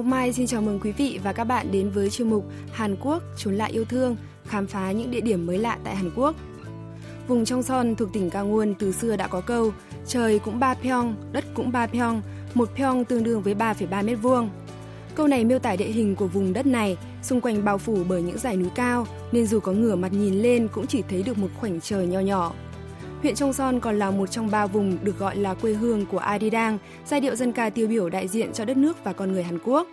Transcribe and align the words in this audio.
Ngọc 0.00 0.06
Mai 0.06 0.32
xin 0.32 0.46
chào 0.46 0.62
mừng 0.62 0.80
quý 0.80 0.92
vị 0.92 1.20
và 1.24 1.32
các 1.32 1.44
bạn 1.44 1.72
đến 1.72 1.90
với 1.90 2.10
chuyên 2.10 2.30
mục 2.30 2.44
Hàn 2.72 2.96
Quốc 3.00 3.22
trốn 3.36 3.54
lại 3.54 3.70
yêu 3.72 3.84
thương, 3.84 4.16
khám 4.46 4.66
phá 4.66 4.92
những 4.92 5.10
địa 5.10 5.20
điểm 5.20 5.46
mới 5.46 5.58
lạ 5.58 5.78
tại 5.84 5.96
Hàn 5.96 6.10
Quốc. 6.16 6.36
Vùng 7.28 7.44
trong 7.44 7.62
son 7.62 7.96
thuộc 7.96 8.12
tỉnh 8.12 8.28
Gangwon 8.28 8.74
từ 8.78 8.92
xưa 8.92 9.16
đã 9.16 9.26
có 9.26 9.40
câu 9.40 9.72
trời 10.06 10.38
cũng 10.38 10.60
ba 10.60 10.74
pyong, 10.74 11.14
đất 11.32 11.44
cũng 11.54 11.72
ba 11.72 11.86
pyong, 11.86 12.22
một 12.54 12.68
pyong 12.76 13.04
tương 13.04 13.24
đương 13.24 13.42
với 13.42 13.54
3,3 13.54 14.04
mét 14.04 14.18
vuông. 14.22 14.50
Câu 15.14 15.26
này 15.26 15.44
miêu 15.44 15.58
tả 15.58 15.76
địa 15.76 15.90
hình 15.90 16.16
của 16.16 16.26
vùng 16.26 16.52
đất 16.52 16.66
này, 16.66 16.96
xung 17.22 17.40
quanh 17.40 17.64
bao 17.64 17.78
phủ 17.78 17.98
bởi 18.08 18.22
những 18.22 18.38
dải 18.38 18.56
núi 18.56 18.70
cao, 18.74 19.06
nên 19.32 19.46
dù 19.46 19.60
có 19.60 19.72
ngửa 19.72 19.94
mặt 19.94 20.12
nhìn 20.12 20.34
lên 20.34 20.68
cũng 20.72 20.86
chỉ 20.86 21.02
thấy 21.08 21.22
được 21.22 21.38
một 21.38 21.48
khoảnh 21.60 21.80
trời 21.80 22.06
nho 22.06 22.20
nhỏ. 22.20 22.52
Huyện 23.22 23.34
Trong 23.34 23.52
Son 23.52 23.80
còn 23.80 23.98
là 23.98 24.10
một 24.10 24.26
trong 24.26 24.50
ba 24.50 24.66
vùng 24.66 24.98
được 25.02 25.18
gọi 25.18 25.36
là 25.36 25.54
quê 25.54 25.72
hương 25.72 26.06
của 26.06 26.18
Adidang, 26.18 26.78
giai 27.06 27.20
điệu 27.20 27.36
dân 27.36 27.52
ca 27.52 27.70
tiêu 27.70 27.88
biểu 27.88 28.08
đại 28.08 28.28
diện 28.28 28.52
cho 28.52 28.64
đất 28.64 28.76
nước 28.76 29.04
và 29.04 29.12
con 29.12 29.32
người 29.32 29.42
Hàn 29.42 29.58
Quốc. 29.64 29.88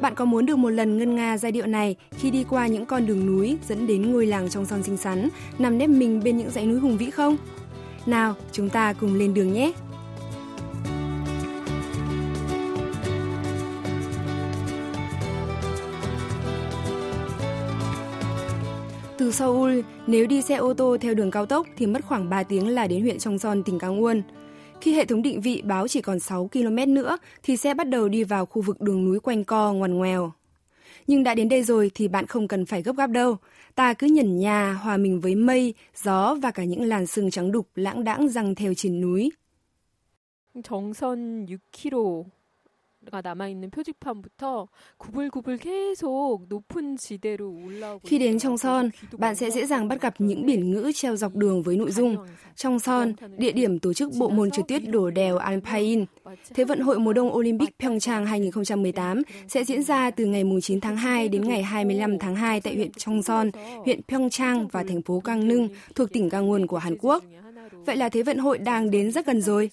Bạn 0.00 0.14
có 0.14 0.24
muốn 0.24 0.46
được 0.46 0.56
một 0.56 0.70
lần 0.70 0.98
ngân 0.98 1.14
nga 1.14 1.38
giai 1.38 1.52
điệu 1.52 1.66
này 1.66 1.96
khi 2.10 2.30
đi 2.30 2.44
qua 2.48 2.66
những 2.66 2.86
con 2.86 3.06
đường 3.06 3.26
núi 3.26 3.58
dẫn 3.68 3.86
đến 3.86 4.12
ngôi 4.12 4.26
làng 4.26 4.48
Trong 4.48 4.66
Son 4.66 4.82
xinh 4.82 4.96
xắn, 4.96 5.28
nằm 5.58 5.78
nếp 5.78 5.90
mình 5.90 6.20
bên 6.24 6.36
những 6.36 6.50
dãy 6.50 6.66
núi 6.66 6.78
hùng 6.78 6.96
vĩ 6.96 7.10
không? 7.10 7.36
Nào, 8.06 8.34
chúng 8.52 8.68
ta 8.68 8.92
cùng 8.92 9.14
lên 9.14 9.34
đường 9.34 9.52
nhé! 9.52 9.72
Từ 19.20 19.32
Seoul, 19.32 19.80
nếu 20.06 20.26
đi 20.26 20.42
xe 20.42 20.54
ô 20.54 20.74
tô 20.74 20.96
theo 21.00 21.14
đường 21.14 21.30
cao 21.30 21.46
tốc 21.46 21.66
thì 21.76 21.86
mất 21.86 22.04
khoảng 22.04 22.30
3 22.30 22.42
tiếng 22.42 22.68
là 22.68 22.86
đến 22.86 23.02
huyện 23.02 23.18
Trong 23.18 23.38
Son, 23.38 23.62
tỉnh 23.62 23.78
Gangwon. 23.78 24.22
Khi 24.80 24.94
hệ 24.94 25.04
thống 25.04 25.22
định 25.22 25.40
vị 25.40 25.62
báo 25.64 25.88
chỉ 25.88 26.00
còn 26.00 26.20
6 26.20 26.48
km 26.52 26.94
nữa 26.94 27.18
thì 27.42 27.56
xe 27.56 27.74
bắt 27.74 27.88
đầu 27.88 28.08
đi 28.08 28.24
vào 28.24 28.46
khu 28.46 28.62
vực 28.62 28.80
đường 28.80 29.04
núi 29.04 29.20
quanh 29.20 29.44
co 29.44 29.72
ngoằn 29.72 29.94
ngoèo. 29.94 30.32
Nhưng 31.06 31.24
đã 31.24 31.34
đến 31.34 31.48
đây 31.48 31.62
rồi 31.62 31.90
thì 31.94 32.08
bạn 32.08 32.26
không 32.26 32.48
cần 32.48 32.66
phải 32.66 32.82
gấp 32.82 32.96
gáp 32.96 33.06
đâu. 33.06 33.36
Ta 33.74 33.94
cứ 33.94 34.06
nhẩn 34.06 34.38
nhà, 34.38 34.72
hòa 34.72 34.96
mình 34.96 35.20
với 35.20 35.34
mây, 35.34 35.74
gió 36.02 36.34
và 36.42 36.50
cả 36.50 36.64
những 36.64 36.82
làn 36.82 37.06
sương 37.06 37.30
trắng 37.30 37.52
đục 37.52 37.68
lãng 37.74 38.04
đãng 38.04 38.28
răng 38.28 38.54
theo 38.54 38.74
trên 38.74 39.00
núi. 39.00 39.30
정선 40.64 41.46
6km 41.46 42.24
khi 48.04 48.18
đến 48.18 48.38
trong 48.38 48.58
son, 48.58 48.90
bạn 49.18 49.34
sẽ 49.36 49.50
dễ 49.50 49.66
dàng 49.66 49.88
bắt 49.88 50.00
gặp 50.00 50.14
những 50.18 50.46
biển 50.46 50.70
ngữ 50.70 50.92
treo 50.94 51.16
dọc 51.16 51.34
đường 51.34 51.62
với 51.62 51.76
nội 51.76 51.90
dung 51.90 52.16
trong 52.56 52.78
son, 52.78 53.12
địa 53.38 53.52
điểm 53.52 53.78
tổ 53.78 53.92
chức 53.92 54.10
bộ 54.18 54.28
môn 54.28 54.50
trượt 54.50 54.68
tuyết 54.68 54.88
đổ 54.88 55.10
đèo 55.10 55.38
Alpine. 55.38 56.04
Thế 56.54 56.64
vận 56.64 56.80
hội 56.80 56.98
mùa 56.98 57.12
đông 57.12 57.34
Olympic 57.34 57.78
Pyeongchang 57.78 58.26
2018 58.26 59.22
sẽ 59.48 59.64
diễn 59.64 59.82
ra 59.82 60.10
từ 60.10 60.24
ngày 60.24 60.44
9 60.62 60.80
tháng 60.80 60.96
2 60.96 61.28
đến 61.28 61.48
ngày 61.48 61.62
25 61.62 62.18
tháng 62.18 62.36
2 62.36 62.60
tại 62.60 62.74
huyện 62.74 62.92
Trong 62.92 63.22
Son, 63.22 63.50
huyện 63.84 64.02
Pyeongchang 64.02 64.68
và 64.68 64.82
thành 64.82 65.02
phố 65.02 65.20
Gangneung 65.24 65.68
thuộc 65.94 66.12
tỉnh 66.12 66.28
Gangwon 66.28 66.66
của 66.66 66.78
Hàn 66.78 66.96
Quốc. 67.00 67.24
Vậy 67.86 67.96
là 67.96 68.08
Thế 68.08 68.22
vận 68.22 68.38
hội 68.38 68.58
đang 68.58 68.90
đến 68.90 69.12
rất 69.12 69.26
gần 69.26 69.40
rồi. 69.40 69.70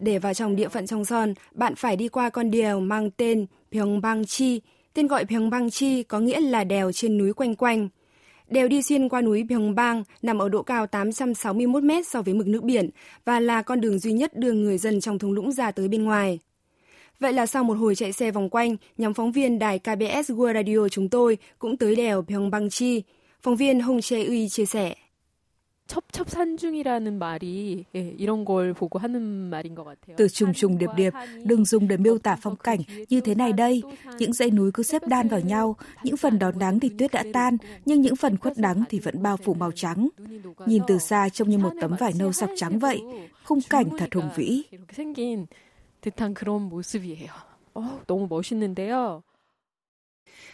Để 0.00 0.18
vào 0.18 0.34
trong 0.34 0.56
địa 0.56 0.68
phận 0.68 0.86
trong 0.86 1.04
son, 1.04 1.34
bạn 1.54 1.74
phải 1.74 1.96
đi 1.96 2.08
qua 2.08 2.30
con 2.30 2.50
đèo 2.50 2.80
mang 2.80 3.10
tên 3.10 3.46
Pyeongbangchi. 3.72 4.60
Tên 4.94 5.06
gọi 5.06 5.24
Pyeongbangchi 5.24 6.02
có 6.02 6.20
nghĩa 6.20 6.40
là 6.40 6.64
đèo 6.64 6.92
trên 6.92 7.18
núi 7.18 7.32
quanh 7.32 7.54
quanh. 7.54 7.88
Đèo 8.50 8.68
đi 8.68 8.82
xuyên 8.82 9.08
qua 9.08 9.20
núi 9.20 9.44
Pyeongbang 9.48 10.04
nằm 10.22 10.38
ở 10.38 10.48
độ 10.48 10.62
cao 10.62 10.86
861 10.86 11.82
mét 11.82 12.06
so 12.06 12.22
với 12.22 12.34
mực 12.34 12.46
nước 12.46 12.62
biển 12.64 12.90
và 13.24 13.40
là 13.40 13.62
con 13.62 13.80
đường 13.80 13.98
duy 13.98 14.12
nhất 14.12 14.36
đưa 14.36 14.52
người 14.52 14.78
dân 14.78 15.00
trong 15.00 15.18
thung 15.18 15.32
lũng 15.32 15.52
ra 15.52 15.70
tới 15.70 15.88
bên 15.88 16.04
ngoài. 16.04 16.38
Vậy 17.20 17.32
là 17.32 17.46
sau 17.46 17.64
một 17.64 17.74
hồi 17.74 17.94
chạy 17.94 18.12
xe 18.12 18.30
vòng 18.30 18.50
quanh, 18.50 18.76
nhóm 18.98 19.14
phóng 19.14 19.32
viên 19.32 19.58
đài 19.58 19.78
KBS 19.78 20.30
World 20.30 20.54
Radio 20.54 20.88
chúng 20.88 21.08
tôi 21.08 21.38
cũng 21.58 21.76
tới 21.76 21.96
đèo 21.96 22.22
Pyeongbangchi. 22.22 23.02
Phóng 23.42 23.56
viên 23.56 23.80
Hong 23.80 24.00
Che 24.00 24.24
Uy 24.24 24.48
chia 24.48 24.66
sẻ. 24.66 24.94
첩첩산중이라는 25.87 27.17
말이 27.17 27.85
예, 27.95 27.99
이런 28.17 28.45
걸 28.45 28.73
보고 28.73 28.99
하는 28.99 29.49
말인 29.49 29.73
것 29.73 29.83
같아요. 29.83 30.15
Từ 30.17 30.27
trùng 30.27 30.53
trùng 30.53 30.77
điệp 30.77 30.89
điệp 30.95 31.13
đừng 31.45 31.65
dùng 31.65 31.87
để 31.87 31.97
miêu 31.97 32.17
tả 32.17 32.37
phong 32.41 32.55
cảnh 32.55 32.79
như 33.09 33.21
thế 33.21 33.35
này 33.35 33.53
đây. 33.53 33.81
Những 34.19 34.33
dãy 34.33 34.51
núi 34.51 34.71
cứ 34.73 34.83
xếp 34.83 35.07
đan 35.07 35.27
vào 35.27 35.39
nhau, 35.39 35.75
những 36.03 36.17
phần 36.17 36.39
đón 36.39 36.59
nắng 36.59 36.79
thì 36.79 36.89
tuyết 36.97 37.11
đã 37.11 37.23
tan, 37.33 37.57
nhưng 37.85 38.01
những 38.01 38.15
phần 38.15 38.37
khuất 38.37 38.57
nắng 38.57 38.83
thì 38.89 38.99
vẫn 38.99 39.23
bao 39.23 39.37
phủ 39.37 39.53
màu 39.53 39.71
trắng. 39.71 40.09
Nhìn 40.65 40.83
từ 40.87 40.97
xa 40.97 41.29
trông 41.29 41.49
như 41.49 41.57
một 41.57 41.73
tấm 41.81 41.95
vải 41.99 42.13
nâu 42.19 42.31
sọc 42.31 42.49
trắng 42.55 42.79
vậy. 42.79 43.01
Khung 43.43 43.59
cảnh 43.69 43.89
thật 43.97 44.09
hùng 44.13 44.29
vĩ. 44.35 44.63
생긴 44.91 45.45
듯한 46.01 46.33
그런 46.33 46.69
모습이에요. 46.69 47.31
어, 47.73 47.99
너무 48.07 48.27
멋있는데요. 48.29 49.23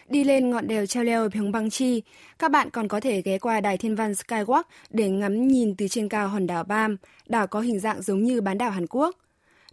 Đi 0.08 0.24
lên 0.24 0.50
ngọn 0.50 0.68
đèo 0.68 0.86
treo 0.86 1.04
leo 1.04 1.28
Bang 1.52 1.70
Chi, 1.70 2.02
các 2.38 2.50
bạn 2.50 2.70
còn 2.70 2.88
có 2.88 3.00
thể 3.00 3.22
ghé 3.22 3.38
qua 3.38 3.60
đài 3.60 3.78
thiên 3.78 3.94
văn 3.94 4.12
Skywalk 4.12 4.62
để 4.90 5.08
ngắm 5.08 5.48
nhìn 5.48 5.74
từ 5.76 5.88
trên 5.88 6.08
cao 6.08 6.28
hòn 6.28 6.46
đảo 6.46 6.64
Bam, 6.64 6.96
đảo 7.26 7.46
có 7.46 7.60
hình 7.60 7.80
dạng 7.80 8.02
giống 8.02 8.22
như 8.22 8.40
bán 8.40 8.58
đảo 8.58 8.70
Hàn 8.70 8.86
Quốc. 8.86 9.16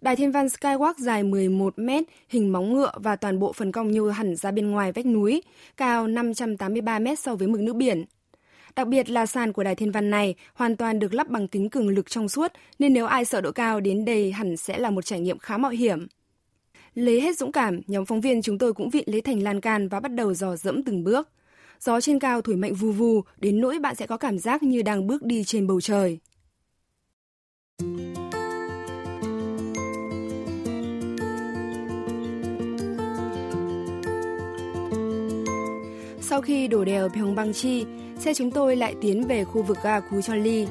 Đài 0.01 0.15
thiên 0.15 0.31
văn 0.31 0.47
Skywalk 0.47 0.93
dài 0.97 1.23
11 1.23 1.79
mét, 1.79 2.03
hình 2.29 2.51
móng 2.51 2.73
ngựa 2.73 2.91
và 2.95 3.15
toàn 3.15 3.39
bộ 3.39 3.53
phần 3.53 3.71
cong 3.71 3.91
nhô 3.91 4.09
hẳn 4.09 4.35
ra 4.35 4.51
bên 4.51 4.71
ngoài 4.71 4.91
vách 4.91 5.05
núi, 5.05 5.41
cao 5.77 6.07
583 6.07 6.99
mét 6.99 7.19
so 7.19 7.35
với 7.35 7.47
mực 7.47 7.61
nước 7.61 7.75
biển. 7.75 8.05
Đặc 8.75 8.87
biệt 8.87 9.09
là 9.09 9.25
sàn 9.25 9.53
của 9.53 9.63
đài 9.63 9.75
thiên 9.75 9.91
văn 9.91 10.09
này 10.09 10.35
hoàn 10.53 10.75
toàn 10.75 10.99
được 10.99 11.13
lắp 11.13 11.29
bằng 11.29 11.47
kính 11.47 11.69
cường 11.69 11.89
lực 11.89 12.09
trong 12.09 12.29
suốt, 12.29 12.51
nên 12.79 12.93
nếu 12.93 13.05
ai 13.05 13.25
sợ 13.25 13.41
độ 13.41 13.51
cao 13.51 13.79
đến 13.79 14.05
đây 14.05 14.31
hẳn 14.31 14.57
sẽ 14.57 14.77
là 14.77 14.89
một 14.89 15.05
trải 15.05 15.19
nghiệm 15.19 15.39
khá 15.39 15.57
mạo 15.57 15.71
hiểm. 15.71 16.07
Lấy 16.95 17.21
hết 17.21 17.37
dũng 17.37 17.51
cảm, 17.51 17.81
nhóm 17.87 18.05
phóng 18.05 18.21
viên 18.21 18.41
chúng 18.41 18.57
tôi 18.57 18.73
cũng 18.73 18.89
vịn 18.89 19.03
lấy 19.07 19.21
thành 19.21 19.43
lan 19.43 19.61
can 19.61 19.89
và 19.89 19.99
bắt 19.99 20.11
đầu 20.11 20.33
dò 20.33 20.55
dẫm 20.55 20.83
từng 20.83 21.03
bước. 21.03 21.29
Gió 21.79 22.01
trên 22.01 22.19
cao 22.19 22.41
thổi 22.41 22.55
mạnh 22.55 22.73
vù 22.73 22.91
vù, 22.91 23.21
đến 23.37 23.61
nỗi 23.61 23.79
bạn 23.79 23.95
sẽ 23.95 24.07
có 24.07 24.17
cảm 24.17 24.39
giác 24.39 24.63
như 24.63 24.81
đang 24.81 25.07
bước 25.07 25.23
đi 25.23 25.43
trên 25.43 25.67
bầu 25.67 25.81
trời. 25.81 26.19
Sau 36.21 36.41
khi 36.41 36.67
đổ 36.67 36.85
đèo 36.85 37.09
Pyeongbangchi, 37.09 37.85
xe 38.19 38.33
chúng 38.33 38.51
tôi 38.51 38.75
lại 38.75 38.95
tiến 39.01 39.27
về 39.27 39.43
khu 39.43 39.63
vực 39.63 39.77
ga 39.83 39.99
Cú 39.99 40.21
Chonli. 40.21 40.67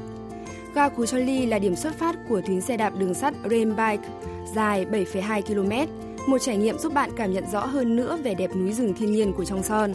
Ga 0.74 0.88
Cú 0.88 1.06
Chonli 1.06 1.46
là 1.46 1.58
điểm 1.58 1.76
xuất 1.76 1.94
phát 1.98 2.16
của 2.28 2.40
tuyến 2.46 2.60
xe 2.60 2.76
đạp 2.76 2.92
đường 2.98 3.14
sắt 3.14 3.34
Rainbike 3.50 4.08
dài 4.54 4.86
7,2 4.86 5.42
km 5.42 6.03
một 6.27 6.37
trải 6.37 6.57
nghiệm 6.57 6.77
giúp 6.77 6.93
bạn 6.93 7.09
cảm 7.15 7.33
nhận 7.33 7.51
rõ 7.51 7.65
hơn 7.65 7.95
nữa 7.95 8.17
về 8.23 8.33
đẹp 8.35 8.55
núi 8.55 8.73
rừng 8.73 8.93
thiên 8.93 9.11
nhiên 9.11 9.33
của 9.33 9.45
trong 9.45 9.63
son. 9.63 9.93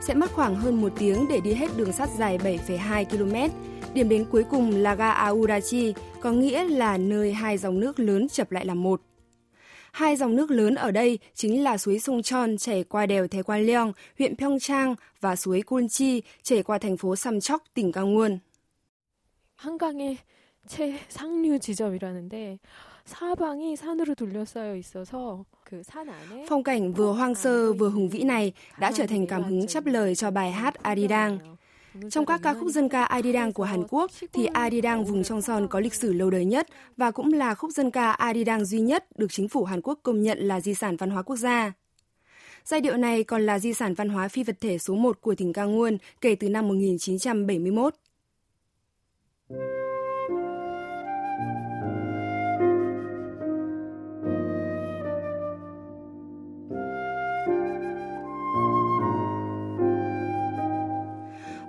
Sẽ 0.00 0.14
mất 0.14 0.32
khoảng 0.32 0.56
hơn 0.56 0.80
một 0.80 0.92
tiếng 0.98 1.28
để 1.28 1.40
đi 1.40 1.54
hết 1.54 1.76
đường 1.76 1.92
sắt 1.92 2.08
dài 2.18 2.38
7,2 2.38 3.04
km. 3.04 3.54
Điểm 3.94 4.08
đến 4.08 4.24
cuối 4.30 4.44
cùng 4.50 4.70
là 4.70 4.94
ga 4.94 5.10
Aurachi, 5.10 5.94
có 6.20 6.32
nghĩa 6.32 6.64
là 6.64 6.98
nơi 6.98 7.32
hai 7.32 7.58
dòng 7.58 7.80
nước 7.80 8.00
lớn 8.00 8.28
chập 8.28 8.52
lại 8.52 8.66
làm 8.66 8.82
một. 8.82 9.00
Hai 9.92 10.16
dòng 10.16 10.36
nước 10.36 10.50
lớn 10.50 10.74
ở 10.74 10.90
đây 10.90 11.18
chính 11.34 11.64
là 11.64 11.78
suối 11.78 11.98
Sông 11.98 12.22
Chon 12.22 12.56
chảy 12.56 12.84
qua 12.84 13.06
đèo 13.06 13.26
Thế 13.28 13.42
Quan 13.42 13.66
Leong, 13.66 13.92
huyện 14.18 14.36
Pyeongchang 14.36 14.94
và 15.20 15.36
suối 15.36 15.62
Kunchi 15.62 16.22
chảy 16.42 16.62
qua 16.62 16.78
thành 16.78 16.96
phố 16.96 17.16
Samcheok, 17.16 17.62
tỉnh 17.74 17.90
Gangwon. 17.90 18.38
한강의 19.64 20.18
최상류 20.66 21.58
지점이라는데 21.58 22.58
Phong 26.49 26.63
cảnh 26.63 26.93
vừa 26.93 27.11
hoang 27.11 27.35
sơ 27.35 27.73
vừa 27.73 27.89
hùng 27.89 28.09
vĩ 28.09 28.23
này 28.23 28.53
đã 28.79 28.91
trở 28.91 29.05
thành 29.05 29.27
cảm 29.27 29.43
hứng 29.43 29.67
chấp 29.67 29.85
lời 29.85 30.15
cho 30.15 30.31
bài 30.31 30.51
hát 30.51 30.83
Adidang. 30.83 31.39
Trong 32.09 32.25
các 32.25 32.39
ca 32.43 32.53
khúc 32.53 32.69
dân 32.69 32.89
ca 32.89 33.03
Adidang 33.03 33.53
của 33.53 33.63
Hàn 33.63 33.83
Quốc 33.89 34.11
thì 34.33 34.45
Adidang 34.45 35.05
vùng 35.05 35.23
trong 35.23 35.41
son 35.41 35.67
có 35.67 35.79
lịch 35.79 35.93
sử 35.93 36.13
lâu 36.13 36.29
đời 36.29 36.45
nhất 36.45 36.67
và 36.97 37.11
cũng 37.11 37.33
là 37.33 37.55
khúc 37.55 37.71
dân 37.71 37.91
ca 37.91 38.11
Adidang 38.11 38.65
duy 38.65 38.79
nhất 38.79 39.05
được 39.17 39.27
chính 39.29 39.49
phủ 39.49 39.63
Hàn 39.63 39.81
Quốc 39.81 39.99
công 40.03 40.21
nhận 40.21 40.39
là 40.39 40.61
di 40.61 40.73
sản 40.73 40.97
văn 40.97 41.09
hóa 41.09 41.21
quốc 41.21 41.35
gia. 41.35 41.73
Giai 42.65 42.81
điệu 42.81 42.97
này 42.97 43.23
còn 43.23 43.45
là 43.45 43.59
di 43.59 43.73
sản 43.73 43.93
văn 43.93 44.09
hóa 44.09 44.27
phi 44.27 44.43
vật 44.43 44.55
thể 44.61 44.77
số 44.77 44.93
1 44.93 45.21
của 45.21 45.35
tỉnh 45.35 45.53
Cao 45.53 45.69
Nguồn 45.69 45.97
kể 46.21 46.35
từ 46.35 46.49
năm 46.49 46.67
1971. 46.67 47.95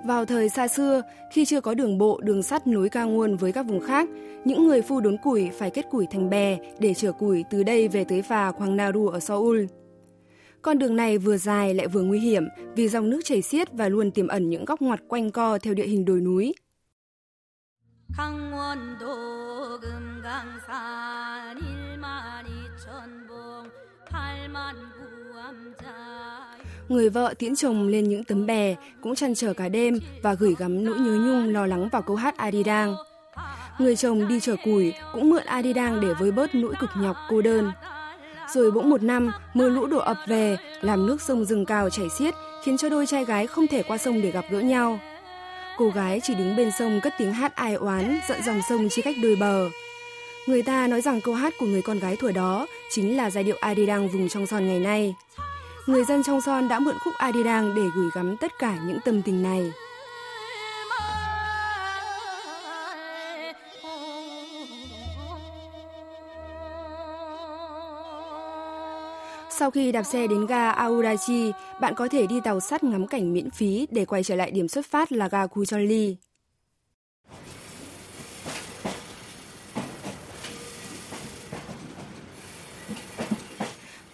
Vào 0.09 0.25
thời 0.25 0.49
xa 0.49 0.67
xưa, 0.67 1.01
khi 1.31 1.45
chưa 1.45 1.61
có 1.61 1.73
đường 1.73 1.97
bộ, 1.97 2.19
đường 2.23 2.43
sắt 2.43 2.67
nối 2.67 2.89
cao 2.89 3.09
nguồn 3.09 3.37
với 3.37 3.51
các 3.51 3.63
vùng 3.63 3.79
khác, 3.79 4.09
những 4.45 4.67
người 4.67 4.81
phu 4.81 4.99
đốn 4.99 5.17
củi 5.17 5.49
phải 5.59 5.69
kết 5.69 5.85
củi 5.91 6.05
thành 6.11 6.29
bè 6.29 6.57
để 6.79 6.93
chở 6.93 7.11
củi 7.11 7.43
từ 7.49 7.63
đây 7.63 7.87
về 7.87 8.03
tới 8.03 8.21
phà 8.21 8.51
Quang 8.51 8.77
Naru 8.77 9.07
ở 9.07 9.19
Seoul. 9.19 9.65
Con 10.61 10.79
đường 10.79 10.95
này 10.95 11.17
vừa 11.17 11.37
dài 11.37 11.73
lại 11.73 11.87
vừa 11.87 12.01
nguy 12.01 12.19
hiểm 12.19 12.47
vì 12.75 12.87
dòng 12.87 13.09
nước 13.09 13.19
chảy 13.23 13.41
xiết 13.41 13.73
và 13.73 13.89
luôn 13.89 14.11
tiềm 14.11 14.27
ẩn 14.27 14.49
những 14.49 14.65
góc 14.65 14.81
ngoặt 14.81 14.99
quanh 15.07 15.31
co 15.31 15.57
theo 15.57 15.73
địa 15.73 15.87
hình 15.87 16.05
đồi 16.05 16.21
núi. 16.21 16.53
강원도 18.17 19.77
금강산 19.79 21.57
1 21.59 21.68
Người 26.90 27.08
vợ 27.08 27.34
tiễn 27.38 27.56
chồng 27.56 27.88
lên 27.88 28.08
những 28.08 28.24
tấm 28.24 28.46
bè, 28.46 28.74
cũng 29.02 29.14
chăn 29.14 29.34
trở 29.34 29.52
cả 29.54 29.68
đêm 29.68 29.98
và 30.22 30.34
gửi 30.34 30.54
gắm 30.58 30.84
nỗi 30.84 30.98
nhớ 30.98 31.12
nhung 31.12 31.52
lo 31.52 31.66
lắng 31.66 31.88
vào 31.92 32.02
câu 32.02 32.16
hát 32.16 32.36
Adidang. 32.36 32.96
Người 33.78 33.96
chồng 33.96 34.28
đi 34.28 34.40
chở 34.40 34.56
củi 34.64 34.92
cũng 35.12 35.30
mượn 35.30 35.44
Adidang 35.44 36.00
để 36.00 36.08
với 36.20 36.30
bớt 36.30 36.54
nỗi 36.54 36.74
cực 36.80 36.90
nhọc 36.96 37.16
cô 37.28 37.42
đơn. 37.42 37.72
Rồi 38.54 38.70
bỗng 38.70 38.90
một 38.90 39.02
năm, 39.02 39.30
mưa 39.54 39.68
lũ 39.68 39.86
đổ 39.86 39.98
ập 39.98 40.16
về, 40.28 40.56
làm 40.80 41.06
nước 41.06 41.22
sông 41.22 41.44
rừng 41.44 41.66
cao 41.66 41.90
chảy 41.90 42.08
xiết, 42.18 42.34
khiến 42.64 42.76
cho 42.76 42.88
đôi 42.88 43.06
trai 43.06 43.24
gái 43.24 43.46
không 43.46 43.66
thể 43.66 43.82
qua 43.82 43.98
sông 43.98 44.22
để 44.22 44.30
gặp 44.30 44.44
gỡ 44.50 44.60
nhau. 44.60 44.98
Cô 45.78 45.90
gái 45.94 46.20
chỉ 46.22 46.34
đứng 46.34 46.56
bên 46.56 46.70
sông 46.78 47.00
cất 47.02 47.12
tiếng 47.18 47.32
hát 47.32 47.54
ai 47.54 47.74
oán, 47.74 48.18
giận 48.28 48.42
dòng 48.46 48.60
sông 48.68 48.88
chia 48.88 49.02
cách 49.02 49.16
đôi 49.22 49.36
bờ. 49.36 49.68
Người 50.46 50.62
ta 50.62 50.86
nói 50.86 51.00
rằng 51.00 51.20
câu 51.20 51.34
hát 51.34 51.54
của 51.58 51.66
người 51.66 51.82
con 51.82 51.98
gái 51.98 52.16
thuở 52.16 52.32
đó 52.32 52.66
chính 52.90 53.16
là 53.16 53.30
giai 53.30 53.44
điệu 53.44 53.56
Adidang 53.60 54.08
vùng 54.08 54.28
trong 54.28 54.46
son 54.46 54.66
ngày 54.66 54.78
nay. 54.78 55.14
Người 55.86 56.04
dân 56.04 56.22
trong 56.22 56.40
son 56.40 56.68
đã 56.68 56.78
mượn 56.78 56.98
khúc 56.98 57.14
Adidang 57.18 57.74
để 57.74 57.82
gửi 57.94 58.08
gắm 58.14 58.36
tất 58.36 58.52
cả 58.58 58.78
những 58.86 58.98
tâm 59.04 59.22
tình 59.22 59.42
này. 59.42 59.72
Sau 69.50 69.70
khi 69.70 69.92
đạp 69.92 70.02
xe 70.02 70.26
đến 70.26 70.46
ga 70.46 70.70
Aurachi, 70.70 71.52
bạn 71.80 71.94
có 71.94 72.08
thể 72.08 72.26
đi 72.26 72.40
tàu 72.44 72.60
sắt 72.60 72.84
ngắm 72.84 73.06
cảnh 73.06 73.32
miễn 73.32 73.50
phí 73.50 73.86
để 73.90 74.04
quay 74.04 74.24
trở 74.24 74.34
lại 74.34 74.50
điểm 74.50 74.68
xuất 74.68 74.86
phát 74.86 75.12
là 75.12 75.28
ga 75.28 75.46
Kuchonli. 75.46 76.16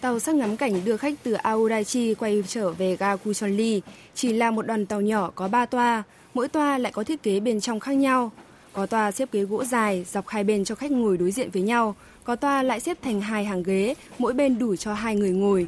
Tàu 0.07 0.19
sang 0.19 0.37
ngắm 0.37 0.57
cảnh 0.57 0.85
đưa 0.85 0.97
khách 0.97 1.13
từ 1.23 1.33
Aodachi 1.33 2.13
quay 2.13 2.43
trở 2.47 2.71
về 2.71 2.95
ga 2.95 3.15
Kuchonli 3.15 3.81
chỉ 4.15 4.33
là 4.33 4.51
một 4.51 4.67
đoàn 4.67 4.85
tàu 4.85 5.01
nhỏ 5.01 5.31
có 5.35 5.47
3 5.47 5.65
toa, 5.65 6.03
mỗi 6.33 6.47
toa 6.47 6.77
lại 6.77 6.91
có 6.91 7.03
thiết 7.03 7.23
kế 7.23 7.39
bên 7.39 7.59
trong 7.59 7.79
khác 7.79 7.91
nhau. 7.91 8.31
Có 8.73 8.85
toa 8.85 9.11
xếp 9.11 9.31
ghế 9.31 9.41
gỗ 9.43 9.63
dài 9.63 10.05
dọc 10.11 10.27
hai 10.27 10.43
bên 10.43 10.65
cho 10.65 10.75
khách 10.75 10.91
ngồi 10.91 11.17
đối 11.17 11.31
diện 11.31 11.49
với 11.49 11.61
nhau, 11.61 11.95
có 12.23 12.35
toa 12.35 12.63
lại 12.63 12.79
xếp 12.79 12.97
thành 13.01 13.21
hai 13.21 13.45
hàng 13.45 13.63
ghế, 13.63 13.93
mỗi 14.17 14.33
bên 14.33 14.59
đủ 14.59 14.75
cho 14.75 14.93
hai 14.93 15.15
người 15.15 15.31
ngồi. 15.31 15.67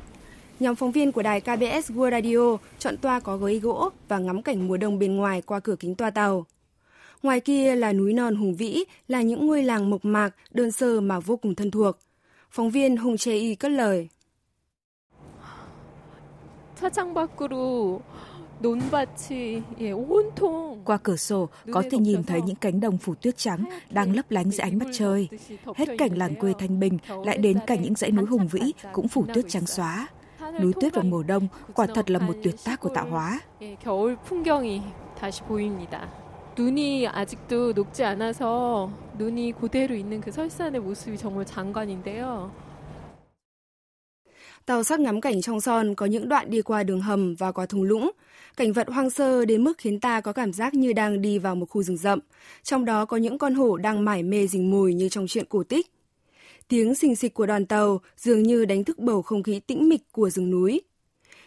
Nhóm 0.59 0.75
phóng 0.75 0.92
viên 0.92 1.12
của 1.12 1.21
đài 1.21 1.42
KBS 1.42 1.92
World 1.92 2.12
Radio 2.12 2.57
chọn 2.80 2.97
toa 2.97 3.19
có 3.19 3.38
ghế 3.38 3.56
gỗ 3.56 3.89
và 4.07 4.18
ngắm 4.18 4.42
cảnh 4.42 4.68
mùa 4.68 4.77
đông 4.77 5.00
bên 5.00 5.15
ngoài 5.15 5.42
qua 5.42 5.59
cửa 5.59 5.75
kính 5.80 5.95
toa 5.95 6.09
tàu. 6.09 6.45
Ngoài 7.24 7.39
kia 7.39 7.75
là 7.75 7.94
núi 7.94 8.13
non 8.13 8.35
hùng 8.35 8.56
vĩ, 8.56 8.83
là 9.07 9.21
những 9.21 9.47
ngôi 9.47 9.63
làng 9.63 9.89
mộc 9.89 10.06
mạc, 10.06 10.30
đơn 10.51 10.71
sơ 10.71 11.01
mà 11.01 11.19
vô 11.19 11.38
cùng 11.38 11.56
thân 11.56 11.71
thuộc. 11.71 11.97
Phóng 12.51 12.71
viên 12.71 12.97
Hùng 12.97 13.18
Chê 13.18 13.33
Y 13.33 13.56
cất 13.56 13.71
lời. 13.71 14.07
차창 16.79 17.14
밖으로 17.14 18.00
qua 20.85 20.99
cửa 21.02 21.17
sổ 21.17 21.49
có 21.73 21.82
thể 21.91 21.99
nhìn 21.99 22.23
thấy 22.25 22.43
những 22.43 22.56
cánh 22.56 22.81
đồng 22.81 22.99
phủ 22.99 23.14
tuyết 23.14 23.37
trắng 23.37 23.64
đang 23.91 24.17
lấp 24.17 24.31
lánh 24.31 24.50
dưới 24.50 24.58
ánh 24.58 24.79
mặt 24.79 24.87
trời. 24.93 25.29
Hết 25.76 25.88
cảnh 25.99 26.19
làng 26.19 26.35
quê 26.35 26.52
thanh 26.58 26.81
bình 26.81 26.99
lại 27.25 27.38
đến 27.38 27.58
cảnh 27.67 27.82
những 27.82 27.94
dãy 27.94 28.11
núi 28.11 28.26
hùng 28.26 28.49
vĩ 28.49 28.73
cũng 28.93 29.08
phủ 29.08 29.25
tuyết 29.35 29.44
trắng 29.49 29.67
xóa. 29.67 30.08
Núi 30.61 30.73
tuyết 30.81 30.94
vào 30.94 31.05
mùa 31.05 31.23
đông 31.23 31.49
quả 31.75 31.87
thật 31.87 32.11
là 32.11 32.19
một 32.19 32.35
tuyệt 32.43 32.55
tác 32.64 32.81
của 32.81 32.88
tạo 32.88 33.06
hóa. 33.11 33.41
눈이 36.56 37.08
아직도 37.08 37.73
녹지 37.73 38.05
않아서 38.05 38.88
눈이 39.19 39.55
그대로 39.55 39.93
있는 39.93 40.20
그 40.20 40.31
설산의 40.31 40.81
모습이 40.82 41.19
정말 41.19 41.44
장관인데요. 41.44 42.52
Tàu 44.65 44.83
sắt 44.83 45.00
ngắm 45.00 45.21
cảnh 45.21 45.41
trong 45.41 45.61
son 45.61 45.95
có 45.95 46.06
những 46.06 46.29
đoạn 46.29 46.50
đi 46.50 46.61
qua 46.61 46.83
đường 46.83 47.01
hầm 47.01 47.35
và 47.35 47.51
qua 47.51 47.65
thung 47.65 47.83
lũng. 47.83 48.11
Cảnh 48.57 48.73
vật 48.73 48.88
hoang 48.89 49.09
sơ 49.09 49.45
đến 49.45 49.63
mức 49.63 49.77
khiến 49.77 50.00
ta 50.00 50.21
có 50.21 50.33
cảm 50.33 50.53
giác 50.53 50.73
như 50.73 50.94
đang 50.94 51.21
đi 51.21 51.39
vào 51.39 51.56
một 51.56 51.65
khu 51.69 51.83
rừng 51.83 51.97
rậm. 51.97 52.19
Trong 52.63 52.85
đó 52.85 53.06
có 53.06 53.17
những 53.17 53.38
con 53.38 53.56
hổ 53.56 53.77
đang 53.77 54.06
mải 54.06 54.23
mê 54.23 54.47
rình 54.47 54.71
mồi 54.71 54.94
như 54.94 55.09
trong 55.09 55.27
chuyện 55.27 55.45
cổ 55.50 55.63
tích. 55.63 55.88
Tiếng 56.67 56.95
xình 56.95 57.15
xịch 57.15 57.33
của 57.33 57.45
đoàn 57.45 57.65
tàu 57.65 58.01
dường 58.17 58.44
như 58.44 58.65
đánh 58.65 58.83
thức 58.83 59.00
bầu 59.00 59.21
không 59.21 59.44
khí 59.44 59.59
tĩnh 59.59 59.89
mịch 59.89 60.11
của 60.11 60.29
rừng 60.29 60.51
núi. 60.51 60.81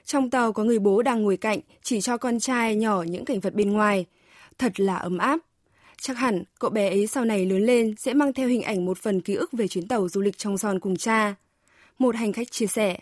Trong 0.04 0.30
tàu 0.30 0.52
có 0.52 0.64
người 0.64 0.78
bố 0.78 1.02
đang 1.02 1.22
ngồi 1.22 1.36
cạnh, 1.36 1.58
chỉ 1.82 2.00
cho 2.00 2.16
con 2.16 2.40
trai 2.40 2.76
nhỏ 2.76 3.02
những 3.02 3.24
cảnh 3.24 3.40
vật 3.40 3.54
bên 3.54 3.72
ngoài. 3.72 4.06
Thật 4.58 4.80
là 4.80 4.96
ấm 4.96 5.18
áp. 5.18 5.38
Chắc 6.00 6.16
hẳn 6.16 6.44
cậu 6.58 6.70
bé 6.70 6.88
ấy 6.88 7.06
sau 7.06 7.24
này 7.24 7.46
lớn 7.46 7.62
lên 7.62 7.94
sẽ 7.98 8.14
mang 8.14 8.32
theo 8.32 8.48
hình 8.48 8.62
ảnh 8.62 8.84
một 8.84 8.98
phần 8.98 9.20
ký 9.20 9.34
ức 9.34 9.52
về 9.52 9.68
chuyến 9.68 9.88
tàu 9.88 10.08
du 10.08 10.20
lịch 10.20 10.38
trong 10.38 10.58
son 10.58 10.80
cùng 10.80 10.96
cha 10.96 11.34
Một 11.99 12.15
hành 12.15 12.33
khách 12.33 12.51
chia 12.51 12.67
sẻ. 12.67 12.97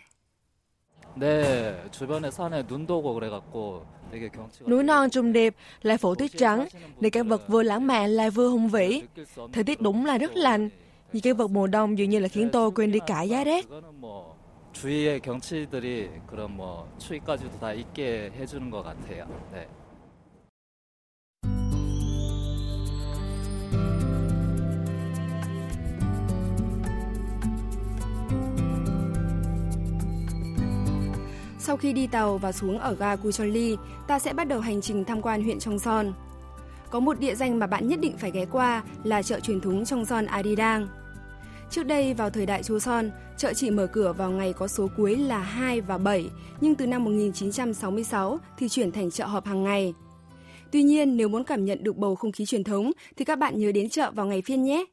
네, 1.16 1.90
주변에 1.90 2.30
산에 2.30 2.62
눈도 2.68 2.98
오고 2.98 3.14
그래갖고 3.14 3.86
Núi 4.66 4.82
non 4.82 5.10
trùng 5.10 5.32
điệp, 5.32 5.54
lại 5.82 5.98
phủ 5.98 6.14
tuyết 6.14 6.30
trắng, 6.38 6.66
để 7.00 7.10
cảnh 7.10 7.28
vật 7.28 7.48
vừa 7.48 7.62
lãng 7.62 7.86
mạn 7.86 8.10
lại 8.10 8.30
vừa 8.30 8.48
hùng 8.48 8.68
vĩ. 8.68 9.02
Thời 9.52 9.64
tiết 9.64 9.80
đúng 9.80 10.06
là 10.06 10.18
rất 10.18 10.36
lạnh, 10.36 10.68
nhưng 11.12 11.22
cảnh 11.22 11.36
vật 11.36 11.50
mùa 11.50 11.66
đông 11.66 11.98
dường 11.98 12.10
như 12.10 12.18
là 12.18 12.28
khiến 12.28 12.48
tôi 12.52 12.70
quên 12.70 12.92
đi 12.92 12.98
cả 13.06 13.22
giá 13.22 13.44
rét. 13.44 13.66
주위의 14.72 15.20
경치들이 15.20 16.10
그런 16.26 16.54
뭐 16.54 16.86
추위까지도 16.98 17.58
다 17.58 17.72
있게 17.72 18.30
해주는 18.38 18.70
것 18.70 18.82
같아요. 18.82 19.26
네. 19.50 19.66
Sau 31.60 31.76
khi 31.76 31.92
đi 31.92 32.06
tàu 32.06 32.38
và 32.38 32.52
xuống 32.52 32.78
ở 32.78 32.94
ga 32.94 33.16
Kuchonli, 33.16 33.76
ta 34.08 34.18
sẽ 34.18 34.32
bắt 34.32 34.48
đầu 34.48 34.60
hành 34.60 34.80
trình 34.80 35.04
tham 35.04 35.22
quan 35.22 35.42
huyện 35.42 35.58
Trong 35.58 35.78
Son. 35.78 36.12
Có 36.90 37.00
một 37.00 37.20
địa 37.20 37.34
danh 37.34 37.58
mà 37.58 37.66
bạn 37.66 37.88
nhất 37.88 38.00
định 38.00 38.16
phải 38.18 38.30
ghé 38.30 38.46
qua 38.52 38.82
là 39.04 39.22
chợ 39.22 39.40
truyền 39.40 39.60
thống 39.60 39.84
Trong 39.84 40.04
Son 40.04 40.26
Adidang. 40.26 40.88
Trước 41.70 41.82
đây 41.82 42.14
vào 42.14 42.30
thời 42.30 42.46
đại 42.46 42.62
Son, 42.62 43.10
chợ 43.36 43.52
chỉ 43.54 43.70
mở 43.70 43.86
cửa 43.86 44.12
vào 44.12 44.30
ngày 44.30 44.52
có 44.52 44.68
số 44.68 44.88
cuối 44.96 45.16
là 45.16 45.38
2 45.38 45.80
và 45.80 45.98
7, 45.98 46.30
nhưng 46.60 46.74
từ 46.74 46.86
năm 46.86 47.04
1966 47.04 48.38
thì 48.58 48.68
chuyển 48.68 48.92
thành 48.92 49.10
chợ 49.10 49.26
họp 49.26 49.46
hàng 49.46 49.64
ngày. 49.64 49.94
Tuy 50.72 50.82
nhiên, 50.82 51.16
nếu 51.16 51.28
muốn 51.28 51.44
cảm 51.44 51.64
nhận 51.64 51.84
được 51.84 51.96
bầu 51.96 52.14
không 52.14 52.32
khí 52.32 52.46
truyền 52.46 52.64
thống 52.64 52.92
thì 53.16 53.24
các 53.24 53.38
bạn 53.38 53.58
nhớ 53.58 53.72
đến 53.72 53.88
chợ 53.88 54.10
vào 54.10 54.26
ngày 54.26 54.42
phiên 54.42 54.62
nhé. 54.62 54.84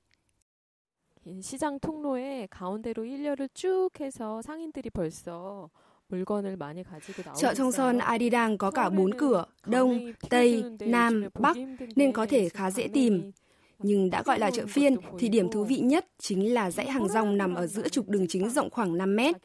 시장 1.42 1.80
통로에 1.80 2.48
가운데로 2.50 3.06
일렬을 3.06 3.48
쭉 3.54 3.90
해서 4.00 4.42
상인들이 4.42 4.90
벌써 4.90 5.70
Chợ 7.37 7.55
trong 7.55 7.73
son 7.73 7.99
Adidang 7.99 8.59
có 8.59 8.71
cả 8.71 8.91
bốn 8.91 9.15
cửa, 9.15 9.45
Đông, 9.67 10.13
Tây, 10.31 10.65
Nam, 10.81 11.25
Bắc, 11.35 11.57
nên 11.97 12.13
có 12.13 12.27
thể 12.27 12.49
khá 12.49 12.71
dễ 12.71 12.89
tìm. 12.95 13.31
Nhưng 13.79 14.11
đã 14.11 14.23
gọi 14.23 14.39
là 14.39 14.51
chợ 14.51 14.67
phiên 14.67 14.97
thì 15.19 15.29
điểm 15.29 15.51
thú 15.51 15.65
vị 15.65 15.79
nhất 15.79 16.07
chính 16.19 16.55
là 16.55 16.71
dãy 16.71 16.91
hàng 16.91 17.09
rong 17.09 17.39
nằm 17.39 17.55
ở 17.55 17.67
giữa 17.67 17.89
trục 17.89 18.09
đường 18.09 18.27
chính 18.29 18.51
rộng 18.51 18.71
khoảng 18.71 18.97
5 18.97 19.17
mét. 19.17 19.37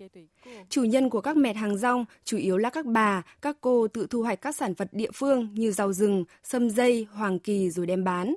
Chủ 0.70 0.84
nhân 0.84 1.10
của 1.10 1.22
các 1.22 1.38
mẹt 1.38 1.56
hàng 1.56 1.78
rong 1.78 2.06
chủ 2.24 2.38
yếu 2.38 2.58
là 2.58 2.70
các 2.70 2.86
bà, 2.86 3.22
các 3.42 3.58
cô 3.62 3.88
tự 3.88 4.08
thu 4.10 4.24
hoạch 4.24 4.42
các 4.42 4.56
sản 4.56 4.74
vật 4.74 4.88
địa 4.92 5.12
phương 5.14 5.50
như 5.54 5.72
rau 5.72 5.94
rừng, 5.94 6.24
sâm 6.44 6.70
dây, 6.70 7.08
hoàng 7.12 7.40
kỳ 7.40 7.70
rồi 7.70 7.86
đem 7.86 8.04
bán. 8.04 8.36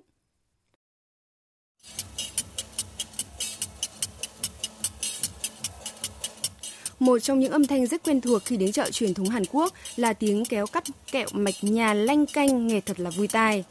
Một 7.00 7.20
trong 7.20 7.40
những 7.40 7.51
âm 7.51 7.68
thanh 7.68 7.88
rất 7.88 8.04
quen 8.04 8.22
thuộc 8.22 8.46
khi 8.46 8.58
đến 8.58 8.72
chợ 8.72 8.92
truyền 8.92 9.13
thống 9.13 9.30
Hàn 9.30 9.44
Quốc 9.51 9.74
là 9.96 10.13
tiếng 10.13 10.46
kéo 10.46 10.68
cắt 10.68 10.84
kẹo 11.12 11.28
mạch 11.34 11.56
nhà 11.62 11.94
lanh 11.94 12.25
canh 12.25 12.68
nghe 12.68 12.82
thật 12.82 13.00
là 13.00 13.10
vui 13.10 13.28
tai. 13.28 13.63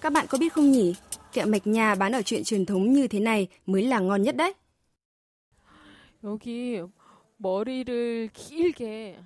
Các 0.00 0.12
bạn 0.12 0.26
có 0.28 0.38
biết 0.38 0.52
không 0.52 0.72
nhỉ? 0.72 0.94
Kẹo 1.32 1.46
mạch 1.46 1.66
nhà 1.66 1.94
bán 1.94 2.12
ở 2.12 2.22
chuyện 2.22 2.44
truyền 2.44 2.66
thống 2.66 2.92
như 2.92 3.08
thế 3.08 3.20
này 3.20 3.48
mới 3.66 3.82
là 3.82 3.98
ngon 3.98 4.22
nhất 4.22 4.36
đấy. 4.36 4.54
여기 6.24 6.82
머리를 7.36 8.30
길게 8.32 9.18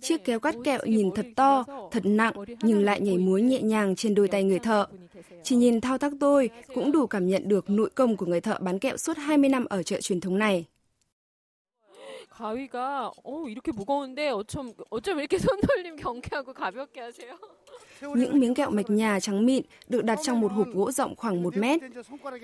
Chiếc 0.00 0.24
kéo 0.24 0.40
cắt 0.40 0.54
kẹo 0.64 0.78
nhìn 0.84 1.10
thật 1.14 1.26
to, 1.36 1.64
thật 1.90 2.02
nặng 2.04 2.34
nhưng 2.62 2.84
lại 2.84 3.00
nhảy 3.00 3.18
múa 3.18 3.38
nhẹ 3.38 3.62
nhàng 3.62 3.96
trên 3.96 4.14
đôi 4.14 4.28
tay 4.28 4.44
người 4.44 4.58
thợ. 4.58 4.86
Chỉ 5.42 5.56
nhìn 5.56 5.80
thao 5.80 5.98
tác 5.98 6.12
tôi 6.20 6.50
cũng 6.74 6.92
đủ 6.92 7.06
cảm 7.06 7.28
nhận 7.28 7.48
được 7.48 7.70
nội 7.70 7.90
công 7.90 8.16
của 8.16 8.26
người 8.26 8.40
thợ 8.40 8.58
bán 8.60 8.78
kẹo 8.78 8.96
suốt 8.96 9.16
20 9.16 9.48
năm 9.50 9.64
ở 9.64 9.82
chợ 9.82 10.00
truyền 10.00 10.20
thống 10.20 10.38
này. 10.38 10.66
가위가 12.36 13.10
어 13.24 13.48
이렇게 13.48 13.72
무거운데 13.72 14.28
어쩜 14.28 14.74
어쩜 14.90 15.18
이렇게 15.18 15.38
손놀림 15.38 15.96
경쾌하고 15.96 16.52
가볍게 16.52 17.00
하세요? 17.00 17.32
Những 18.01 18.39
miếng 18.39 18.53
kẹo 18.53 18.69
mạch 18.69 18.89
nhà 18.89 19.19
trắng 19.19 19.45
mịn 19.45 19.63
được 19.87 20.03
đặt 20.03 20.19
trong 20.23 20.41
một 20.41 20.51
hộp 20.51 20.67
gỗ 20.73 20.91
rộng 20.91 21.15
khoảng 21.15 21.43
1 21.43 21.57
mét. 21.57 21.81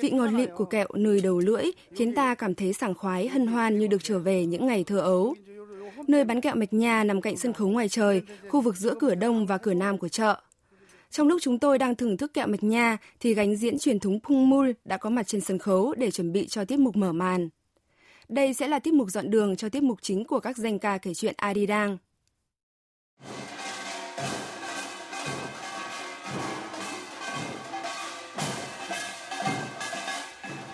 Vị 0.01 0.10
ngọt 0.10 0.27
lịm 0.27 0.50
của 0.56 0.65
kẹo 0.65 0.88
nơi 0.94 1.22
đầu 1.22 1.39
lưỡi 1.39 1.63
khiến 1.96 2.15
ta 2.15 2.36
cảm 2.36 2.56
thấy 2.56 2.74
sảng 2.74 2.96
khoái 2.96 3.27
hân 3.27 3.48
hoan 3.48 3.79
như 3.79 3.88
được 3.88 4.03
trở 4.03 4.20
về 4.20 4.46
những 4.46 4.67
ngày 4.67 4.84
thơ 4.84 5.00
ấu. 5.00 5.36
Nơi 6.08 6.24
bán 6.24 6.41
kẹo 6.41 6.56
mạch 6.56 6.74
nhà 6.74 7.03
nằm 7.03 7.22
cạnh 7.22 7.38
sân 7.38 7.53
khấu 7.53 7.67
ngoài 7.67 7.89
trời, 7.89 8.22
khu 8.50 8.62
vực 8.62 8.75
giữa 8.75 8.94
cửa 9.00 9.15
đông 9.15 9.46
và 9.46 9.58
cửa 9.58 9.74
nam 9.74 9.98
của 9.98 10.10
chợ. 10.10 10.41
Trong 11.12 11.27
lúc 11.27 11.41
chúng 11.41 11.60
tôi 11.60 11.77
đang 11.77 11.96
thưởng 11.96 12.17
thức 12.17 12.34
kẹo 12.34 12.48
mạch 12.48 12.63
nha 12.63 12.98
thì 13.20 13.34
gánh 13.34 13.56
diễn 13.56 13.79
truyền 13.79 14.00
thống 14.00 14.20
Pung 14.20 14.50
Mul 14.50 14.72
đã 14.86 14.98
có 14.98 15.10
mặt 15.10 15.27
trên 15.27 15.41
sân 15.41 15.58
khấu 15.58 15.94
để 15.98 16.12
chuẩn 16.12 16.32
bị 16.32 16.48
cho 16.48 16.65
tiết 16.65 16.79
mục 16.79 16.96
mở 16.96 17.13
màn. 17.13 17.50
Đây 18.29 18.53
sẽ 18.53 18.67
là 18.67 18.79
tiết 18.79 18.94
mục 18.94 19.10
dọn 19.10 19.29
đường 19.29 19.56
cho 19.56 19.70
tiết 19.70 19.84
mục 19.84 19.98
chính 20.01 20.25
của 20.25 20.39
các 20.39 20.58
danh 20.58 20.79
ca 20.79 20.98
kể 20.98 21.13
chuyện 21.13 21.34
Arirang. 21.38 21.98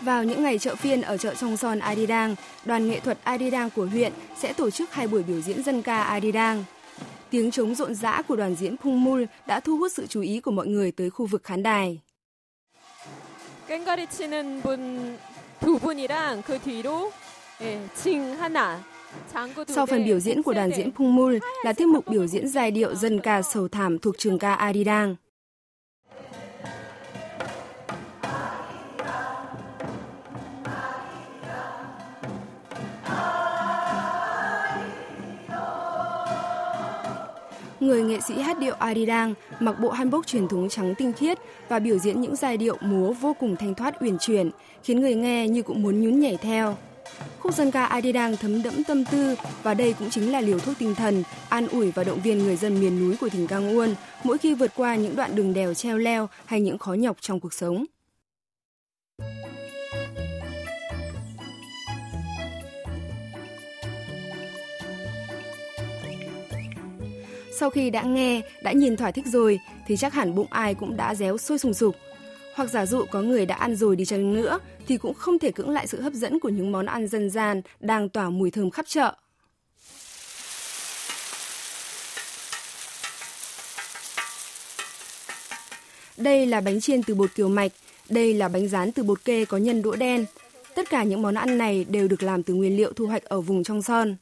Vào 0.03 0.25
những 0.25 0.43
ngày 0.43 0.59
chợ 0.59 0.75
phiên 0.75 1.03
ở 1.03 1.17
chợ 1.17 1.35
Sông 1.35 1.57
Son 1.57 1.79
Arirang, 1.79 2.35
đoàn 2.65 2.89
nghệ 2.89 3.01
thuật 3.01 3.19
Arirang 3.25 3.71
của 3.71 3.87
huyện 3.87 4.13
sẽ 4.39 4.53
tổ 4.53 4.71
chức 4.71 4.93
hai 4.93 5.07
buổi 5.07 5.23
biểu 5.23 5.41
diễn 5.41 5.63
dân 5.63 5.83
ca 5.83 6.03
Arirang. 6.03 6.65
Tiếng 7.31 7.51
trống 7.51 7.75
rộn 7.75 7.95
rã 7.95 8.23
của 8.23 8.37
đoàn 8.37 8.55
diễn 8.55 8.77
Pungmul 8.77 9.25
đã 9.47 9.61
thu 9.61 9.79
hút 9.79 9.93
sự 9.93 10.07
chú 10.07 10.21
ý 10.21 10.41
của 10.41 10.51
mọi 10.51 10.67
người 10.67 10.93
tới 10.93 11.11
khu 11.11 11.27
vực 11.27 11.45
khán 11.45 11.63
đài. 11.63 12.01
꽹가리 13.69 14.07
치는 14.07 14.63
분두 14.63 15.79
분이랑 15.79 16.43
그 16.43 16.59
뒤로 16.59 17.13
예, 17.61 17.79
징 17.95 18.35
하나 18.41 18.81
sau 19.69 19.87
phần 19.87 20.05
biểu 20.05 20.21
diễn 20.21 20.43
của 20.43 20.53
đoàn 20.53 20.71
diễn 20.77 20.91
Pungmul 20.93 21.39
là 21.65 21.73
tiết 21.73 21.89
mục 21.89 22.09
biểu 22.09 22.27
diễn 22.27 22.49
giai 22.49 22.71
điệu 22.71 22.95
dân 22.95 23.21
ca 23.21 23.43
sầu 23.43 23.69
thảm 23.69 23.99
thuộc 23.99 24.19
trường 24.19 24.39
ca 24.39 24.55
Arirang. 24.55 25.17
Người 37.88 38.04
nghệ 38.04 38.20
sĩ 38.28 38.34
hát 38.42 38.60
điệu 38.60 38.74
Arirang 38.74 39.34
mặc 39.60 39.76
bộ 39.80 39.90
hanbok 39.90 40.28
truyền 40.28 40.48
thống 40.48 40.70
trắng 40.70 40.96
tinh 40.96 41.14
khiết 41.14 41.38
và 41.70 41.80
biểu 41.80 41.98
diễn 41.98 42.22
những 42.22 42.36
giai 42.36 42.58
điệu 42.58 42.78
múa 42.82 43.14
vô 43.14 43.36
cùng 43.40 43.56
thanh 43.56 43.76
thoát 43.76 44.02
uyển 44.02 44.18
chuyển, 44.20 44.52
khiến 44.84 45.02
người 45.02 45.16
nghe 45.16 45.48
như 45.48 45.62
cũng 45.62 45.82
muốn 45.82 46.02
nhún 46.02 46.20
nhảy 46.20 46.38
theo. 46.38 46.78
Khúc 47.40 47.56
dân 47.56 47.72
ca 47.72 47.86
Arirang 47.86 48.38
thấm 48.38 48.64
đẫm 48.64 48.84
tâm 48.84 49.06
tư 49.06 49.36
và 49.64 49.74
đây 49.74 49.94
cũng 50.00 50.10
chính 50.10 50.32
là 50.32 50.42
liều 50.42 50.60
thuốc 50.60 50.76
tinh 50.80 50.96
thần, 50.96 51.24
an 51.50 51.68
ủi 51.68 51.92
và 51.92 52.04
động 52.04 52.20
viên 52.24 52.38
người 52.38 52.56
dân 52.56 52.80
miền 52.80 53.00
núi 53.00 53.18
của 53.22 53.30
tỉnh 53.30 53.48
Gangwon 53.48 53.94
mỗi 54.24 54.38
khi 54.38 54.54
vượt 54.54 54.72
qua 54.76 54.96
những 54.96 55.16
đoạn 55.16 55.36
đường 55.36 55.54
đèo 55.54 55.74
treo 55.74 55.98
leo 55.98 56.30
hay 56.46 56.62
những 56.62 56.78
khó 56.78 56.94
nhọc 56.94 57.18
trong 57.22 57.40
cuộc 57.40 57.54
sống. 57.54 57.86
Sau 67.60 67.70
khi 67.70 67.90
đã 67.90 68.02
nghe, 68.02 68.42
đã 68.64 68.72
nhìn 68.72 68.98
thỏa 68.98 69.12
thích 69.12 69.26
rồi 69.28 69.60
thì 69.88 69.98
chắc 69.98 70.14
hẳn 70.14 70.36
bụng 70.36 70.48
ai 70.50 70.76
cũng 70.76 70.98
đã 70.98 71.16
réo 71.16 71.38
sôi 71.38 71.58
sùng 71.58 71.74
sục. 71.74 71.96
Hoặc 72.56 72.70
giả 72.70 72.86
dụ 72.86 73.06
có 73.12 73.22
người 73.22 73.46
đã 73.46 73.56
ăn 73.56 73.76
rồi 73.76 73.96
đi 73.96 74.06
chăng 74.06 74.34
nữa 74.34 74.60
thì 74.88 74.98
cũng 74.98 75.14
không 75.14 75.40
thể 75.40 75.52
cưỡng 75.52 75.70
lại 75.70 75.88
sự 75.88 76.02
hấp 76.02 76.14
dẫn 76.14 76.40
của 76.40 76.50
những 76.50 76.72
món 76.72 76.86
ăn 76.86 77.08
dân 77.08 77.30
gian 77.30 77.62
đang 77.80 78.10
tỏa 78.10 78.30
mùi 78.30 78.52
thơm 78.52 78.70
khắp 78.70 78.86
chợ. 78.88 79.16
Đây 86.18 86.46
là 86.46 86.62
bánh 86.62 86.82
chiên 86.82 87.04
từ 87.04 87.16
bột 87.16 87.36
kiều 87.36 87.50
mạch, 87.50 87.72
đây 88.10 88.34
là 88.34 88.48
bánh 88.48 88.68
rán 88.68 88.92
từ 88.92 89.04
bột 89.04 89.26
kê 89.26 89.46
có 89.46 89.58
nhân 89.58 89.82
đũa 89.82 89.96
đen. 89.96 90.26
Tất 90.76 90.90
cả 90.90 91.04
những 91.04 91.22
món 91.22 91.36
ăn 91.36 91.58
này 91.58 91.86
đều 91.90 92.08
được 92.08 92.24
làm 92.24 92.44
từ 92.44 92.54
nguyên 92.54 92.78
liệu 92.78 92.94
thu 92.94 93.06
hoạch 93.06 93.24
ở 93.24 93.42
vùng 93.42 93.64
trong 93.64 93.82
son. 93.82 94.16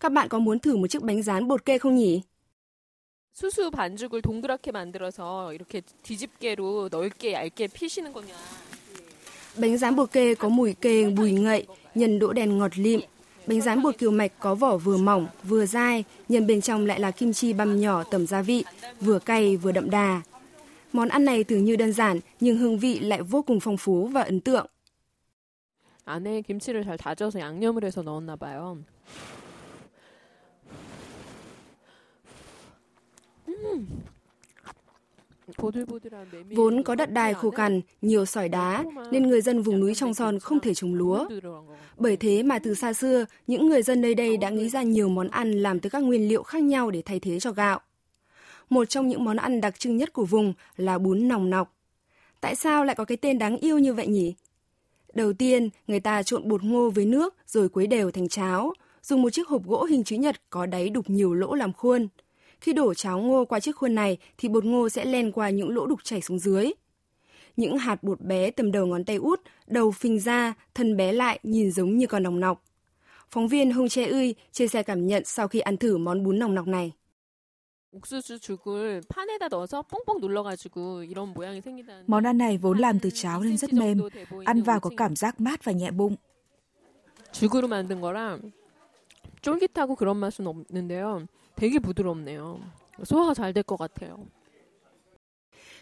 Các 0.00 0.12
bạn 0.12 0.28
có 0.28 0.38
muốn 0.38 0.58
thử 0.58 0.76
một 0.76 0.86
chiếc 0.86 1.02
bánh 1.02 1.22
rán 1.22 1.48
bột 1.48 1.64
kê 1.64 1.78
không 1.78 1.96
nhỉ? 1.96 2.22
수수 3.37 3.71
반죽을 3.71 4.21
동그랗게 4.21 4.71
만들어서 4.71 5.53
이렇게 5.53 5.81
뒤집개로 6.03 6.89
넓게 6.91 7.33
얇게 7.33 7.67
피시는 7.67 8.13
거냐. 8.13 8.33
Bánh 9.57 9.77
rán 9.77 9.95
bột 9.95 10.11
kê 10.11 10.35
có 10.35 10.49
mùi 10.49 10.73
kê 10.73 11.09
bùi 11.09 11.31
ngậy, 11.31 11.67
nhân 11.95 12.19
đỗ 12.19 12.33
đèn 12.33 12.57
ngọt 12.57 12.77
lịm. 12.77 13.01
Bánh 13.47 13.61
rán 13.61 13.81
bột 13.81 13.97
kiều 13.97 14.11
mạch 14.11 14.31
có 14.39 14.55
vỏ 14.55 14.77
vừa 14.77 14.97
mỏng, 14.97 15.27
vừa 15.43 15.65
dai, 15.65 16.03
nhân 16.29 16.47
bên 16.47 16.61
trong 16.61 16.85
lại 16.85 16.99
là 16.99 17.11
kim 17.11 17.33
chi 17.33 17.53
băm 17.53 17.81
nhỏ 17.81 18.03
tẩm 18.03 18.27
gia 18.27 18.41
vị, 18.41 18.63
vừa 19.01 19.19
cay 19.19 19.57
vừa 19.57 19.71
đậm 19.71 19.89
đà. 19.89 20.21
Món 20.93 21.09
ăn 21.09 21.25
này 21.25 21.43
tưởng 21.43 21.65
như 21.65 21.75
đơn 21.75 21.93
giản 21.93 22.19
nhưng 22.39 22.57
hương 22.57 22.79
vị 22.79 22.99
lại 22.99 23.21
vô 23.21 23.41
cùng 23.41 23.59
phong 23.59 23.77
phú 23.77 24.07
và 24.07 24.21
ấn 24.21 24.39
tượng. 24.39 24.65
안에 26.05 26.41
김치를 26.41 26.83
잘 26.83 26.97
다져서 26.97 27.39
양념을 27.39 27.85
해서 27.85 28.01
넣었나 28.01 28.35
봐요. 28.35 28.77
Vốn 36.50 36.82
có 36.82 36.94
đất 36.94 37.12
đai 37.12 37.34
khô 37.34 37.50
cằn, 37.50 37.80
nhiều 38.02 38.24
sỏi 38.24 38.48
đá, 38.48 38.84
nên 39.10 39.22
người 39.22 39.40
dân 39.40 39.62
vùng 39.62 39.80
núi 39.80 39.94
trong 39.94 40.14
son 40.14 40.38
không 40.38 40.60
thể 40.60 40.74
trồng 40.74 40.94
lúa. 40.94 41.28
Bởi 41.96 42.16
thế 42.16 42.42
mà 42.42 42.58
từ 42.58 42.74
xa 42.74 42.92
xưa, 42.92 43.24
những 43.46 43.68
người 43.68 43.82
dân 43.82 44.00
nơi 44.00 44.14
đây 44.14 44.36
đã 44.36 44.50
nghĩ 44.50 44.68
ra 44.68 44.82
nhiều 44.82 45.08
món 45.08 45.28
ăn 45.28 45.52
làm 45.52 45.80
từ 45.80 45.90
các 45.90 46.02
nguyên 46.02 46.28
liệu 46.28 46.42
khác 46.42 46.62
nhau 46.62 46.90
để 46.90 47.02
thay 47.02 47.20
thế 47.20 47.40
cho 47.40 47.52
gạo. 47.52 47.80
Một 48.70 48.84
trong 48.84 49.08
những 49.08 49.24
món 49.24 49.36
ăn 49.36 49.60
đặc 49.60 49.78
trưng 49.78 49.96
nhất 49.96 50.12
của 50.12 50.24
vùng 50.24 50.52
là 50.76 50.98
bún 50.98 51.28
nòng 51.28 51.50
nọc. 51.50 51.74
Tại 52.40 52.54
sao 52.54 52.84
lại 52.84 52.96
có 52.96 53.04
cái 53.04 53.16
tên 53.16 53.38
đáng 53.38 53.56
yêu 53.56 53.78
như 53.78 53.94
vậy 53.94 54.06
nhỉ? 54.06 54.34
Đầu 55.14 55.32
tiên, 55.32 55.68
người 55.86 56.00
ta 56.00 56.22
trộn 56.22 56.48
bột 56.48 56.62
ngô 56.64 56.90
với 56.90 57.06
nước 57.06 57.34
rồi 57.46 57.68
quấy 57.68 57.86
đều 57.86 58.10
thành 58.10 58.28
cháo, 58.28 58.72
dùng 59.02 59.22
một 59.22 59.30
chiếc 59.30 59.48
hộp 59.48 59.66
gỗ 59.66 59.84
hình 59.84 60.04
chữ 60.04 60.16
nhật 60.16 60.36
có 60.50 60.66
đáy 60.66 60.88
đục 60.88 61.10
nhiều 61.10 61.34
lỗ 61.34 61.54
làm 61.54 61.72
khuôn. 61.72 62.08
Khi 62.61 62.73
đổ 62.73 62.93
cháo 62.93 63.19
ngô 63.19 63.45
qua 63.45 63.59
chiếc 63.59 63.75
khuôn 63.75 63.95
này 63.95 64.17
thì 64.37 64.49
bột 64.49 64.65
ngô 64.65 64.89
sẽ 64.89 65.05
len 65.05 65.31
qua 65.31 65.49
những 65.49 65.69
lỗ 65.69 65.87
đục 65.87 65.99
chảy 66.03 66.21
xuống 66.21 66.39
dưới. 66.39 66.71
Những 67.57 67.77
hạt 67.77 68.03
bột 68.03 68.21
bé 68.21 68.51
tầm 68.51 68.71
đầu 68.71 68.85
ngón 68.85 69.03
tay 69.03 69.15
út, 69.15 69.41
đầu 69.67 69.91
phình 69.91 70.19
ra, 70.19 70.53
thân 70.73 70.97
bé 70.97 71.11
lại 71.11 71.39
nhìn 71.43 71.71
giống 71.71 71.97
như 71.97 72.07
con 72.07 72.23
nòng 72.23 72.39
nọc. 72.39 72.63
Phóng 73.29 73.47
viên 73.47 73.71
Hồng 73.71 73.89
Che 73.89 74.05
Ươi 74.05 74.35
chia 74.51 74.67
sẻ 74.67 74.83
cảm 74.83 75.07
nhận 75.07 75.23
sau 75.25 75.47
khi 75.47 75.59
ăn 75.59 75.77
thử 75.77 75.97
món 75.97 76.23
bún 76.23 76.39
nòng 76.39 76.55
nọc 76.55 76.67
này. 76.67 76.91
Món 82.07 82.23
ăn 82.23 82.37
này 82.37 82.57
vốn 82.57 82.77
làm 82.77 82.99
từ 82.99 83.09
cháo 83.13 83.41
nên 83.43 83.57
rất 83.57 83.73
mềm, 83.73 84.01
ăn 84.45 84.61
vào 84.61 84.79
có 84.79 84.89
cảm 84.97 85.15
giác 85.15 85.41
mát 85.41 85.63
và 85.63 85.71
nhẹ 85.71 85.91
bụng. 85.91 86.15
죽으로 87.33 87.67
만든 87.67 87.99
거라 87.99 88.39
쫄깃하고 89.41 89.95
그런 89.95 90.17
맛은 90.17 90.47
없는데요. 90.47 91.27
되게 91.57 91.79
부드럽네요. 91.79 92.59
소화가 93.03 93.33
잘 93.33 93.53
될 93.53 93.63
것 93.63 93.77
같아요. 93.77 94.25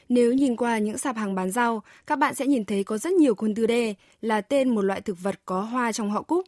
Nếu 0.09 0.33
nhìn 0.33 0.55
qua 0.55 0.77
những 0.77 0.97
sạp 0.97 1.17
hàng 1.17 1.35
bán 1.35 1.51
rau, 1.51 1.81
các 2.07 2.19
bạn 2.19 2.35
sẽ 2.35 2.47
nhìn 2.47 2.65
thấy 2.65 2.83
có 2.83 2.97
rất 2.97 3.13
nhiều 3.13 3.35
côn 3.35 3.55
tư 3.55 3.67
đê 3.67 3.95
là 4.21 4.41
tên 4.41 4.69
một 4.69 4.81
loại 4.81 5.01
thực 5.01 5.19
vật 5.19 5.39
có 5.45 5.61
hoa 5.61 5.91
trong 5.91 6.11
họ 6.11 6.21
cúc. 6.21 6.45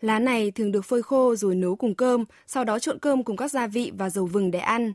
Lá 0.00 0.18
này 0.18 0.50
thường 0.50 0.72
được 0.72 0.84
phơi 0.84 1.02
khô 1.02 1.34
rồi 1.34 1.54
nấu 1.54 1.76
cùng 1.76 1.94
cơm, 1.94 2.24
sau 2.46 2.64
đó 2.64 2.78
trộn 2.78 2.98
cơm 2.98 3.24
cùng 3.24 3.36
các 3.36 3.50
gia 3.50 3.66
vị 3.66 3.92
và 3.98 4.10
dầu 4.10 4.26
vừng 4.26 4.50
để 4.50 4.58
ăn. 4.58 4.92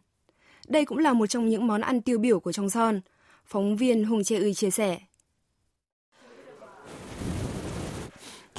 Đây 0.67 0.85
cũng 0.85 0.97
là 0.97 1.13
một 1.13 1.27
trong 1.27 1.49
những 1.49 1.67
món 1.67 1.81
ăn 1.81 2.01
tiêu 2.01 2.19
biểu 2.19 2.39
của 2.39 2.51
trong 2.51 2.69
son. 2.69 3.01
Phóng 3.45 3.77
viên 3.77 4.03
Hùng 4.03 4.23
Chê 4.23 4.37
Uy 4.37 4.53
chia 4.53 4.71
sẻ. 4.71 4.99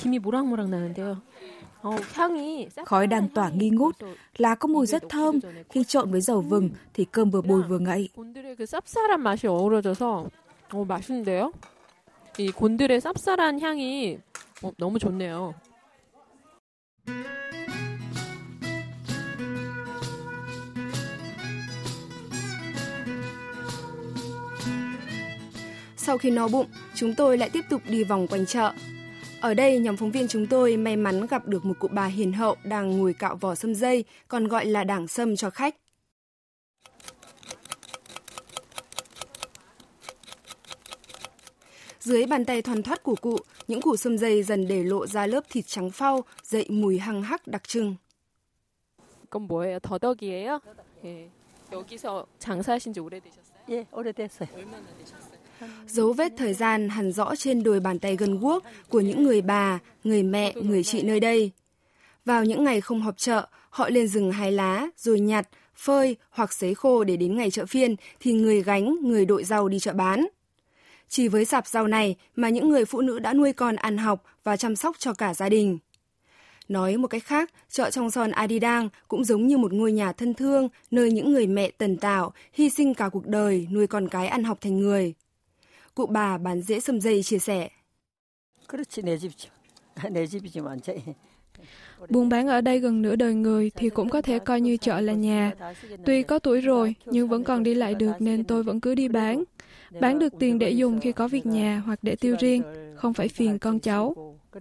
김이 0.05 0.19
모락모락 0.19 0.69
나는데요. 0.69 1.23
Khói 2.87 3.07
đang 3.07 3.29
tỏa 3.29 3.51
nghi 3.51 3.71
ngút, 3.71 3.97
lá 4.37 4.55
có 4.55 4.69
mùi 4.69 4.87
rất 4.87 5.03
thơm. 5.09 5.41
Khi 5.71 5.85
trộn 5.85 6.11
với 6.11 6.21
dầu 6.21 6.41
vừng 6.41 6.71
thì 6.95 7.05
cơm 7.05 7.31
vừa 7.31 7.41
bùi 7.41 7.63
vừa 7.63 7.79
ngậy. 7.79 8.09
곤드레 8.17 8.55
그 8.55 8.65
쌉쌀한 8.65 9.21
맛이 9.21 9.47
어우러져서 9.47 10.31
어, 10.73 10.85
맛있는데요? 10.85 11.53
이 12.39 12.51
곤드레 12.51 12.99
쌉쌀한 12.99 13.61
향이 13.61 14.19
어, 14.63 14.71
너무 14.79 14.99
좋네요. 14.99 15.53
Sau 25.97 26.19
khi 26.19 26.31
no 26.31 26.49
bụng, 26.49 26.67
chúng 26.95 27.15
tôi 27.15 27.39
lại 27.39 27.51
tiếp 27.51 27.65
tục 27.71 27.83
đi 27.89 28.05
vòng 28.05 28.27
quanh 28.27 28.47
chợ. 28.47 28.73
Ở 29.41 29.55
đây, 29.55 29.79
nhóm 29.79 29.97
phóng 29.97 30.11
viên 30.11 30.29
chúng 30.29 30.47
tôi 30.47 30.77
may 30.77 30.97
mắn 30.97 31.27
gặp 31.27 31.47
được 31.47 31.65
một 31.65 31.75
cụ 31.79 31.89
bà 31.93 32.07
hiền 32.07 32.33
hậu 32.33 32.57
đang 32.65 32.99
ngồi 32.99 33.13
cạo 33.13 33.37
vỏ 33.37 33.55
sâm 33.55 33.75
dây, 33.75 34.05
còn 34.29 34.49
gọi 34.49 34.67
là 34.67 34.85
đảng 34.85 35.09
sâm 35.09 35.37
cho 35.37 35.51
khách. 35.51 35.77
Dưới 42.01 42.27
bàn 42.27 42.45
tay 42.45 42.63
thoăn 42.63 42.83
thoát 42.83 43.03
của 43.03 43.15
cụ, 43.15 43.39
những 43.69 43.81
củ 43.81 43.97
sâm 43.97 44.19
dây 44.19 44.43
dần 44.43 44.69
để 44.69 44.83
lộ 44.83 45.07
ra 45.07 45.27
lớp 45.27 45.45
thịt 45.51 45.67
trắng 45.67 45.91
phau, 45.91 46.25
dậy 46.43 46.67
mùi 46.69 46.99
hăng 46.99 47.23
hắc 47.23 47.47
đặc 47.47 47.69
trưng. 47.69 47.97
이건 49.35 49.49
뭐예요? 49.49 49.79
더덕이에요? 49.81 50.61
예. 51.05 51.29
여기서 51.73 52.27
장사하신 52.39 52.93
지 52.93 53.01
오래되셨어요? 53.01 53.59
예, 53.71 53.87
오래됐어요. 53.91 54.49
얼마나 54.55 54.87
되셨어요? 54.99 55.38
Dấu 55.88 56.14
vết 56.14 56.32
thời 56.38 56.54
gian 56.54 56.90
hẳn 56.90 57.12
rõ 57.12 57.36
trên 57.36 57.64
đôi 57.64 57.80
bàn 57.80 58.00
tay 58.00 58.16
gần 58.16 58.40
guốc 58.40 58.64
của 58.90 59.02
những 59.02 59.24
người 59.24 59.42
bà, 59.42 59.80
người 60.04 60.24
mẹ, 60.24 60.54
người 60.56 60.84
chị 60.84 61.02
nơi 61.02 61.20
đây. 61.20 61.52
Vào 62.26 62.46
những 62.46 62.64
ngày 62.64 62.82
không 62.82 63.02
họp 63.02 63.18
chợ, 63.18 63.48
họ 63.70 63.90
lên 63.90 64.08
rừng 64.08 64.32
hái 64.32 64.52
lá, 64.52 64.88
rồi 64.98 65.20
nhặt, 65.20 65.48
phơi 65.76 66.16
hoặc 66.30 66.54
sấy 66.54 66.76
khô 66.76 67.04
để 67.04 67.18
đến 67.18 67.38
ngày 67.38 67.52
chợ 67.52 67.66
phiên 67.66 67.96
thì 68.20 68.34
người 68.34 68.64
gánh, 68.64 68.96
người 69.02 69.26
đội 69.26 69.44
rau 69.44 69.70
đi 69.70 69.80
chợ 69.80 69.94
bán. 69.94 70.28
Chỉ 71.10 71.28
với 71.28 71.46
sạp 71.46 71.68
rau 71.68 71.88
này 71.88 72.16
mà 72.36 72.50
những 72.50 72.70
người 72.70 72.86
phụ 72.86 73.02
nữ 73.02 73.20
đã 73.20 73.34
nuôi 73.34 73.54
con 73.54 73.76
ăn 73.76 73.98
học 73.98 74.24
và 74.44 74.58
chăm 74.58 74.76
sóc 74.76 74.96
cho 75.00 75.14
cả 75.14 75.34
gia 75.34 75.50
đình. 75.50 75.78
Nói 76.68 76.98
một 76.98 77.08
cách 77.08 77.24
khác, 77.24 77.52
chợ 77.70 77.92
trong 77.92 78.12
son 78.12 78.32
Adidang 78.32 78.90
cũng 79.08 79.24
giống 79.24 79.48
như 79.48 79.58
một 79.58 79.74
ngôi 79.74 79.92
nhà 79.92 80.14
thân 80.14 80.34
thương, 80.34 80.70
nơi 80.92 81.12
những 81.12 81.34
người 81.34 81.48
mẹ 81.48 81.72
tần 81.78 81.98
tảo, 81.98 82.34
hy 82.54 82.70
sinh 82.70 82.94
cả 82.94 83.10
cuộc 83.10 83.28
đời, 83.28 83.68
nuôi 83.72 83.88
con 83.88 84.08
cái 84.08 84.28
ăn 84.28 84.44
học 84.44 84.58
thành 84.62 84.80
người. 84.80 85.14
Cụ 86.00 86.06
bà 86.06 86.38
bán 86.38 86.62
dễ 86.62 86.80
sâm 86.80 87.02
dây 87.02 87.24
chia 87.24 87.40
sẻ. 87.40 87.70
Buôn 92.10 92.30
bán 92.30 92.48
ở 92.48 92.62
đây 92.62 92.80
gần 92.80 93.02
nửa 93.02 93.16
đời 93.16 93.34
người 93.34 93.72
thì 93.76 93.90
cũng 93.90 94.10
có 94.10 94.22
thể 94.22 94.40
coi 94.40 94.62
như 94.62 94.78
chợ 94.78 95.00
là 95.00 95.14
nhà. 95.14 95.54
Tuy 96.06 96.24
có 96.24 96.40
tuổi 96.40 96.62
rồi 96.62 96.96
nhưng 97.06 97.28
vẫn 97.28 97.44
còn 97.44 97.64
đi 97.64 97.74
lại 97.74 97.96
được 97.96 98.12
nên 98.20 98.44
tôi 98.44 98.64
vẫn 98.64 98.80
cứ 98.80 98.96
đi 98.96 99.08
bán. 99.08 99.44
Bán 100.00 100.20
được 100.20 100.34
tiền 100.40 100.60
để 100.60 100.70
dùng 100.70 101.00
khi 101.00 101.12
có 101.12 101.28
việc 101.28 101.46
nhà 101.46 101.82
hoặc 101.86 102.00
để 102.02 102.16
tiêu 102.16 102.36
riêng, 102.40 102.64
không 102.96 103.14
phải 103.14 103.28
phiền 103.28 103.60
con 103.60 103.80
cháu. 103.80 104.36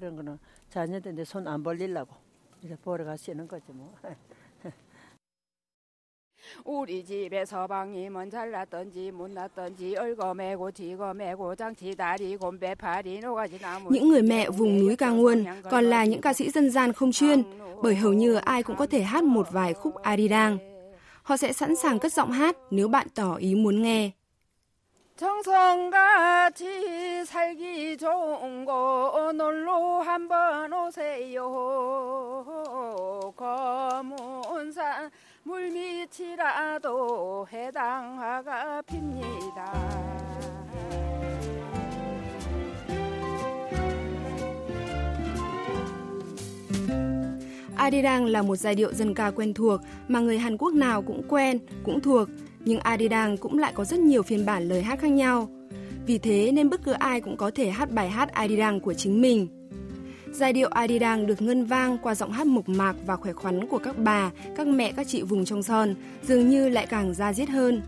우리 6.65 7.03
집에 7.03 7.46
서방님은 7.46 8.30
잘났던지 8.30 9.12
못났던지 9.12 9.96
얼거매고 9.98 10.72
지거매고 10.72 11.56
장치다리 11.56 12.38
곰배파리 12.38 13.20
노가지 13.20 13.60
나무 13.60 13.89
Những 13.89 14.10
người 14.10 14.22
mẹ 14.22 14.50
vùng 14.50 14.80
núi 14.80 14.96
Cao 14.96 15.15
Nguồn 15.15 15.46
còn 15.70 15.86
là 15.86 16.06
những 16.06 16.22
ca 16.22 16.34
sĩ 16.34 16.50
dân 16.50 16.70
gian 16.70 16.94
không 16.94 17.12
chuyên, 17.12 17.44
bởi 17.82 17.96
hầu 17.96 18.13
như 18.13 18.36
ai 18.36 18.63
cũng 18.63 18.75
có 18.75 18.86
thể 18.86 19.01
hát 19.01 19.24
một 19.24 19.48
vài 19.51 19.74
khúc 19.74 19.96
Arirang. 19.96 20.58
Họ 21.24 21.38
sẽ 21.38 21.53
sẵn 21.53 21.75
sàng 21.75 22.00
cất 22.00 22.13
giọng 22.13 22.32
hát 22.32 22.58
nếu 22.72 22.88
bạn 22.88 23.08
tỏ 23.15 23.36
ý 23.36 23.56
muốn 23.56 23.82
nghe. 23.82 24.12
정성같이 25.15 26.63
살기 27.24 27.96
좋은 27.98 28.65
곳 28.65 29.32
놀러 29.36 30.01
한번 30.01 30.74
오세요 30.74 31.38
검은산 33.38 35.12
물밑이라도 35.48 36.88
해당화가 37.51 38.82
핍니다 38.84 40.13
Arirang 47.75 48.25
là 48.25 48.42
một 48.42 48.56
giai 48.56 48.75
điệu 48.75 48.94
dân 48.94 49.13
ca 49.13 49.32
quen 49.32 49.53
thuộc 49.53 49.82
mà 50.08 50.20
người 50.20 50.38
Hàn 50.38 50.58
Quốc 50.58 50.74
nào 50.74 51.01
cũng 51.01 51.24
quen, 51.30 51.60
cũng 51.84 52.01
thuộc, 52.01 52.30
nhưng 52.60 52.80
Arirang 52.80 53.38
cũng 53.38 53.58
lại 53.58 53.74
có 53.75 53.86
rất 53.86 54.00
nhiều 54.00 54.24
phiên 54.24 54.46
bản 54.46 54.70
lời 54.70 54.82
hát 54.82 55.00
khác 55.00 55.08
nhau. 55.08 55.50
Vì 56.06 56.18
thế 56.18 56.51
nên 56.51 56.70
bất 56.70 56.84
cứ 56.84 56.92
ai 56.92 57.22
cũng 57.22 57.38
có 57.38 57.51
thể 57.56 57.70
hát 57.70 57.92
bài 57.92 58.10
hát 58.10 58.32
Arirang 58.32 58.80
của 58.80 58.94
chính 58.94 59.22
mình. 59.22 59.48
Giai 60.32 60.52
điệu 60.52 60.68
Arirang 60.68 61.26
được 61.26 61.42
ngân 61.42 61.64
vang 61.64 61.99
qua 61.99 62.14
giọng 62.14 62.32
hát 62.32 62.47
mộc 62.47 62.68
mạc 62.68 62.97
và 63.06 63.16
khỏe 63.16 63.32
khoắn 63.32 63.66
của 63.66 63.78
các 63.78 63.99
bà, 63.99 64.30
các 64.56 64.66
mẹ, 64.66 64.92
các 64.92 65.06
chị 65.08 65.23
vùng 65.23 65.44
trong 65.44 65.62
son, 65.62 65.94
dường 66.23 66.49
như 66.49 66.68
lại 66.68 66.87
càng 66.87 67.14
ra 67.14 67.32
diết 67.32 67.49
hơn. 67.49 67.82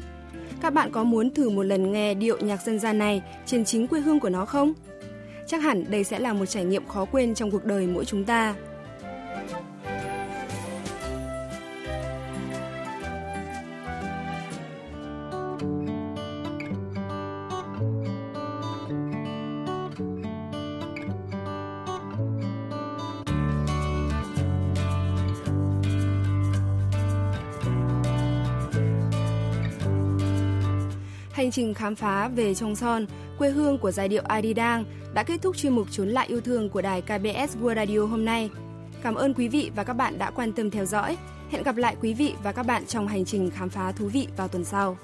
Các 0.60 0.74
bạn 0.74 0.90
có 0.92 1.04
muốn 1.04 1.34
thử 1.34 1.50
một 1.50 1.62
lần 1.62 1.92
nghe 1.92 2.14
điệu 2.14 2.38
nhạc 2.40 2.62
dân 2.62 2.78
gian 2.78 2.98
này 2.98 3.22
trên 3.46 3.64
chính 3.64 3.86
quê 3.86 4.00
hương 4.00 4.20
của 4.20 4.28
nó 4.28 4.46
không? 4.46 4.72
Chắc 5.46 5.62
hẳn 5.62 5.84
đây 5.90 6.04
sẽ 6.04 6.18
là 6.18 6.32
một 6.32 6.46
trải 6.46 6.64
nghiệm 6.64 6.88
khó 6.88 7.04
quên 7.04 7.34
trong 7.34 7.50
cuộc 7.50 7.64
đời 7.64 7.86
mỗi 7.86 8.04
chúng 8.04 8.24
ta. 8.24 8.54
Chương 31.50 31.64
trình 31.64 31.74
khám 31.74 31.94
phá 31.94 32.28
về 32.28 32.54
Trong 32.54 32.76
Son, 32.76 33.06
quê 33.38 33.50
hương 33.50 33.78
của 33.78 33.90
giai 33.90 34.08
điệu 34.08 34.22
Adidang 34.28 34.84
đã 35.14 35.22
kết 35.22 35.42
thúc 35.42 35.56
chuyên 35.56 35.72
mục 35.72 35.86
Trốn 35.90 36.08
lại 36.08 36.26
yêu 36.26 36.40
thương 36.40 36.68
của 36.68 36.82
đài 36.82 37.02
KBS 37.02 37.56
World 37.62 37.74
Radio 37.74 38.00
hôm 38.00 38.24
nay. 38.24 38.50
Cảm 39.02 39.14
ơn 39.14 39.34
quý 39.34 39.48
vị 39.48 39.70
và 39.76 39.84
các 39.84 39.92
bạn 39.92 40.18
đã 40.18 40.30
quan 40.30 40.52
tâm 40.52 40.70
theo 40.70 40.84
dõi. 40.84 41.16
Hẹn 41.50 41.62
gặp 41.62 41.76
lại 41.76 41.96
quý 42.00 42.14
vị 42.14 42.34
và 42.42 42.52
các 42.52 42.66
bạn 42.66 42.86
trong 42.86 43.08
hành 43.08 43.24
trình 43.24 43.50
khám 43.50 43.70
phá 43.70 43.92
thú 43.92 44.08
vị 44.08 44.28
vào 44.36 44.48
tuần 44.48 44.64
sau. 44.64 44.98